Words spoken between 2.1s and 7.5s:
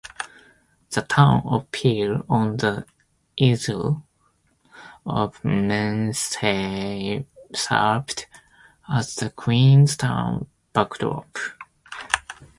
on the Isle of Man served